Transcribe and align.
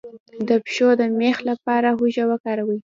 د 0.47 0.49
پښو 0.65 0.89
د 0.99 1.01
میخ 1.19 1.37
لپاره 1.49 1.87
هوږه 1.97 2.23
وکاروئ 2.31 2.77